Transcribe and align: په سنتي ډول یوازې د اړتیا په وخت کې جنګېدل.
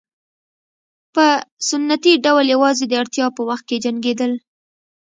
په 1.13 1.25
سنتي 1.69 2.13
ډول 2.25 2.45
یوازې 2.53 2.85
د 2.87 2.93
اړتیا 3.01 3.25
په 3.37 3.41
وخت 3.49 3.63
کې 3.69 3.77
جنګېدل. 3.85 4.31